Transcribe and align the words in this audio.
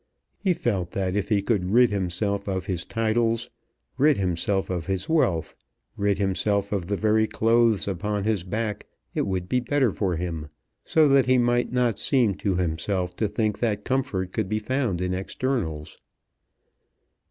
He 0.39 0.53
felt 0.53 0.89
that 0.93 1.15
if 1.15 1.29
he 1.29 1.43
could 1.43 1.69
rid 1.73 1.91
himself 1.91 2.47
of 2.47 2.65
his 2.65 2.85
titles, 2.85 3.51
rid 3.99 4.17
himself 4.17 4.71
of 4.71 4.87
his 4.87 5.07
wealth, 5.07 5.53
rid 5.95 6.17
himself 6.17 6.71
of 6.71 6.87
the 6.87 6.95
very 6.95 7.27
clothes 7.27 7.87
upon 7.87 8.23
his 8.23 8.43
back, 8.43 8.87
it 9.13 9.27
would 9.27 9.47
be 9.47 9.59
better 9.59 9.91
for 9.91 10.15
him, 10.15 10.47
so 10.83 11.07
that 11.09 11.27
he 11.27 11.37
might 11.37 11.71
not 11.71 11.99
seem 11.99 12.33
to 12.37 12.55
himself 12.55 13.15
to 13.17 13.27
think 13.27 13.59
that 13.59 13.85
comfort 13.85 14.33
could 14.33 14.49
be 14.49 14.57
found 14.57 15.01
in 15.01 15.13
externals. 15.13 15.99